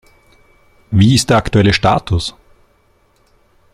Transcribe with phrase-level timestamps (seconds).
[0.89, 2.33] Wie ist der aktuelle Status?